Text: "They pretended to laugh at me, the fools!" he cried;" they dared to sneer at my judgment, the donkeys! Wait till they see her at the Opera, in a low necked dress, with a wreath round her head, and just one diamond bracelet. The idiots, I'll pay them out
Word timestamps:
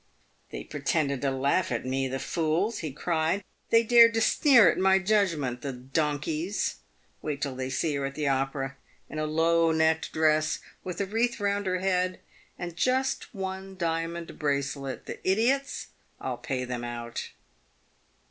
"They 0.51 0.63
pretended 0.63 1.21
to 1.21 1.29
laugh 1.29 1.71
at 1.71 1.85
me, 1.85 2.07
the 2.07 2.17
fools!" 2.17 2.79
he 2.79 2.91
cried;" 2.91 3.43
they 3.69 3.83
dared 3.83 4.15
to 4.15 4.21
sneer 4.21 4.67
at 4.71 4.79
my 4.79 4.97
judgment, 4.97 5.61
the 5.61 5.71
donkeys! 5.71 6.77
Wait 7.21 7.39
till 7.39 7.55
they 7.55 7.69
see 7.69 7.93
her 7.93 8.05
at 8.07 8.15
the 8.15 8.27
Opera, 8.27 8.77
in 9.11 9.19
a 9.19 9.27
low 9.27 9.71
necked 9.71 10.11
dress, 10.11 10.57
with 10.83 11.01
a 11.01 11.05
wreath 11.05 11.39
round 11.39 11.67
her 11.67 11.77
head, 11.81 12.19
and 12.57 12.75
just 12.75 13.31
one 13.35 13.75
diamond 13.77 14.39
bracelet. 14.39 15.05
The 15.05 15.19
idiots, 15.23 15.89
I'll 16.19 16.39
pay 16.39 16.65
them 16.65 16.83
out 16.83 17.29